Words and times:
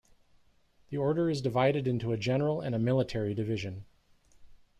The 0.89 0.97
order 0.97 1.29
is 1.29 1.43
divided 1.43 1.85
into 1.85 2.11
a 2.11 2.17
general 2.17 2.59
and 2.59 2.73
a 2.73 2.79
military 2.79 3.35
division. 3.35 3.85